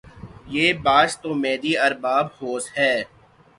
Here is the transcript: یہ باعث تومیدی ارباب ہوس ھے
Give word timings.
یہ 0.53 0.67
باعث 0.85 1.13
تومیدی 1.21 1.73
ارباب 1.87 2.25
ہوس 2.37 2.63
ھے 2.77 2.91